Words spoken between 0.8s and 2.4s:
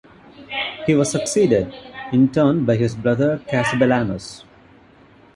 He was succeeded, in